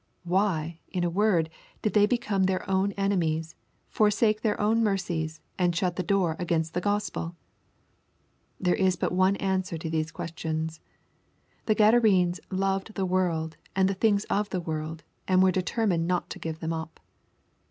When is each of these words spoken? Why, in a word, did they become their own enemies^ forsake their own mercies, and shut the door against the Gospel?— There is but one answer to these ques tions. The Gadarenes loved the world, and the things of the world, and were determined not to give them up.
Why, 0.23 0.79
in 0.87 1.03
a 1.03 1.11
word, 1.11 1.47
did 1.83 1.93
they 1.93 2.07
become 2.07 2.45
their 2.45 2.67
own 2.67 2.91
enemies^ 2.93 3.53
forsake 3.87 4.41
their 4.41 4.59
own 4.59 4.81
mercies, 4.83 5.41
and 5.59 5.75
shut 5.75 5.95
the 5.95 6.01
door 6.01 6.35
against 6.39 6.73
the 6.73 6.81
Gospel?— 6.81 7.35
There 8.59 8.73
is 8.73 8.95
but 8.95 9.11
one 9.11 9.35
answer 9.35 9.77
to 9.77 9.91
these 9.91 10.11
ques 10.11 10.33
tions. 10.35 10.79
The 11.67 11.75
Gadarenes 11.75 12.39
loved 12.49 12.95
the 12.95 13.05
world, 13.05 13.57
and 13.75 13.87
the 13.87 13.93
things 13.93 14.23
of 14.23 14.49
the 14.49 14.59
world, 14.59 15.03
and 15.27 15.43
were 15.43 15.51
determined 15.51 16.07
not 16.07 16.31
to 16.31 16.39
give 16.39 16.61
them 16.61 16.73
up. 16.73 16.99